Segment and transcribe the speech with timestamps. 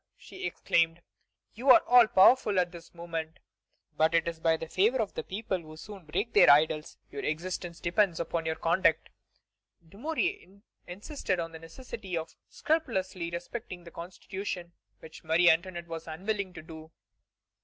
[0.17, 0.99] she exclaimed,
[1.53, 3.37] "you are all powerful at this moment,
[3.95, 6.97] but it is by the favor of the people, who soon break their idols.
[7.11, 9.09] Your existence depends upon your conduct."
[9.87, 16.51] Dumouriez insisted on the necessity of scrupulously respecting the Constitution, which Marie Antoinette was unwilling
[16.53, 16.91] to do.